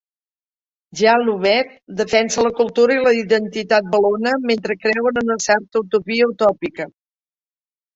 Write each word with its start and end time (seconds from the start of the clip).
"Jean 1.01 1.21
Louvet 1.27 1.75
defensa 1.99 2.47
la 2.47 2.53
cultura 2.61 2.97
i 2.97 3.05
la 3.09 3.13
identitat 3.21 3.95
valona 3.99 4.35
mentre 4.49 4.81
creu 4.89 5.15
en 5.15 5.25
una 5.27 5.41
certa 5.49 5.87
utopia 5.89 6.35
utòpica" 6.37 6.95